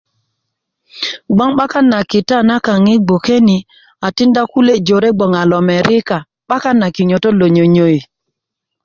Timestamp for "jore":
4.87-5.09